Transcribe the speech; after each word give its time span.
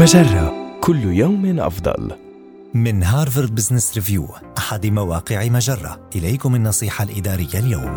مجرة. 0.00 0.78
كل 0.80 1.04
يوم 1.04 1.60
أفضل. 1.60 2.10
من 2.74 3.02
هارفارد 3.02 3.54
بزنس 3.54 3.94
ريفيو 3.94 4.26
أحد 4.58 4.86
مواقع 4.86 5.48
مجرة. 5.48 6.00
إليكم 6.16 6.54
النصيحة 6.54 7.04
الإدارية 7.04 7.54
اليوم. 7.54 7.96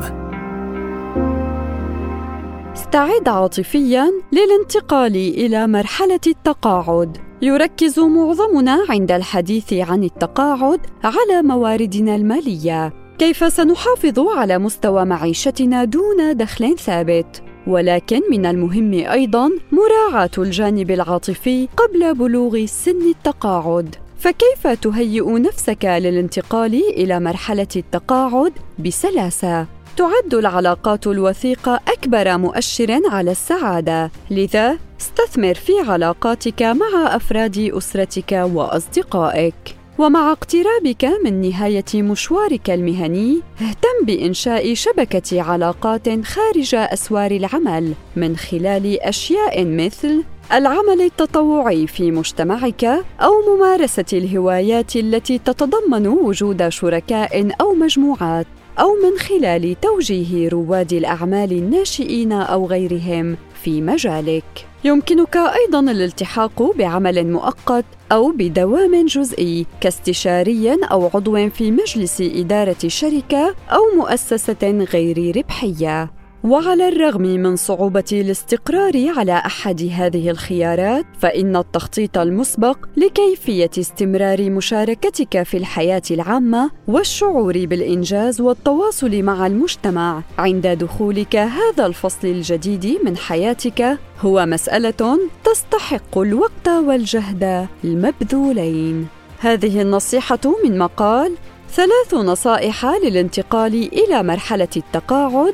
استعد 2.73 3.27
عاطفيا 3.27 4.11
للانتقال 4.31 5.15
إلى 5.15 5.67
مرحلة 5.67 6.19
التقاعد. 6.27 7.17
يركز 7.41 7.99
معظمنا 7.99 8.85
عند 8.89 9.11
الحديث 9.11 9.73
عن 9.73 10.03
التقاعد 10.03 10.79
على 11.03 11.41
مواردنا 11.43 12.15
المالية. 12.15 12.93
كيف 13.19 13.53
سنحافظ 13.53 14.19
على 14.19 14.57
مستوى 14.57 15.05
معيشتنا 15.05 15.83
دون 15.83 16.37
دخل 16.37 16.77
ثابت؟ 16.77 17.43
ولكن 17.67 18.21
من 18.31 18.45
المهم 18.45 18.93
أيضا 18.93 19.49
مراعاة 19.71 20.29
الجانب 20.37 20.91
العاطفي 20.91 21.67
قبل 21.77 22.13
بلوغ 22.13 22.65
سن 22.65 23.09
التقاعد. 23.09 23.95
فكيف 24.19 24.67
تهيئ 24.67 25.39
نفسك 25.39 25.85
للانتقال 25.85 26.73
إلى 26.73 27.19
مرحلة 27.19 27.67
التقاعد؟ 27.75 28.53
بسلاسة. 28.79 29.65
تعد 29.97 30.33
العلاقات 30.33 31.07
الوثيقة 31.07 31.79
أكبر 31.87 32.37
مؤشر 32.37 32.99
على 33.11 33.31
السعادة. 33.31 34.11
لذا 34.31 34.77
استثمر 35.01 35.53
في 35.53 35.73
علاقاتك 35.87 36.61
مع 36.61 37.15
أفراد 37.15 37.71
أسرتك 37.77 38.31
وأصدقائك. 38.31 39.72
ومع 39.97 40.31
اقترابك 40.31 41.05
من 41.23 41.41
نهاية 41.41 41.83
مشوارك 41.95 42.69
المهني، 42.69 43.39
اهتم 43.61 44.05
بإنشاء 44.05 44.73
شبكة 44.73 45.41
علاقات 45.41 46.25
خارج 46.25 46.75
أسوار 46.75 47.31
العمل 47.31 47.93
من 48.15 48.35
خلال 48.37 49.01
أشياء 49.01 49.65
مثل 49.65 50.23
العمل 50.53 51.01
التطوعي 51.01 51.87
في 51.87 52.11
مجتمعك 52.11 52.83
أو 53.21 53.55
ممارسة 53.55 54.05
الهوايات 54.13 54.95
التي 54.95 55.37
تتضمن 55.37 56.07
وجود 56.07 56.69
شركاء 56.69 57.47
أو 57.61 57.73
مجموعات 57.73 58.47
أو 58.79 58.87
من 59.03 59.17
خلال 59.19 59.75
توجيه 59.81 60.49
رواد 60.49 60.93
الأعمال 60.93 61.51
الناشئين 61.51 62.31
أو 62.31 62.67
غيرهم 62.67 63.37
في 63.63 63.81
مجالك. 63.81 64.65
يمكنك 64.83 65.37
أيضا 65.37 65.79
الالتحاق 65.79 66.75
بعمل 66.77 67.31
مؤقت 67.31 67.85
أو 68.13 68.31
بدوام 68.31 69.05
جزئي 69.05 69.65
كاستشاري 69.81 70.73
أو 70.91 71.09
عضو 71.13 71.49
في 71.49 71.71
مجلس 71.71 72.21
إدارة 72.21 72.87
شركة 72.87 73.55
أو 73.69 73.81
مؤسسة 73.95 74.85
غير 74.93 75.37
ربحية. 75.37 76.22
وعلى 76.43 76.87
الرغم 76.87 77.21
من 77.21 77.55
صعوبة 77.55 78.03
الاستقرار 78.11 79.09
على 79.17 79.33
أحد 79.33 79.89
هذه 79.91 80.29
الخيارات، 80.29 81.05
فإن 81.19 81.55
التخطيط 81.55 82.17
المسبق 82.17 82.77
لكيفية 82.97 83.69
استمرار 83.79 84.49
مشاركتك 84.49 85.43
في 85.43 85.57
الحياة 85.57 86.01
العامة 86.11 86.71
والشعور 86.87 87.65
بالإنجاز 87.65 88.41
والتواصل 88.41 89.23
مع 89.23 89.47
المجتمع 89.47 90.21
عند 90.37 90.67
دخولك 90.67 91.35
هذا 91.35 91.85
الفصل 91.85 92.27
الجديد 92.27 92.99
من 93.03 93.17
حياتك 93.17 93.97
هو 94.21 94.45
مسألة 94.45 95.19
تستحق 95.43 96.17
الوقت 96.17 96.67
والجهد 96.67 97.67
المبذولين. 97.83 99.07
هذه 99.39 99.81
النصيحة 99.81 100.39
من 100.63 100.77
مقال 100.77 101.35
ثلاث 101.69 102.13
نصائح 102.13 102.85
للانتقال 102.85 103.73
إلى 103.93 104.23
مرحلة 104.23 104.67
التقاعد 104.77 105.53